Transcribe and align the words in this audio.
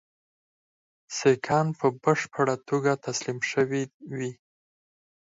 سیکهان 1.17 1.67
په 1.79 1.87
بشپړه 2.03 2.55
توګه 2.69 2.91
تسلیم 3.05 3.39
شوي 3.51 3.83
وي. 4.15 4.31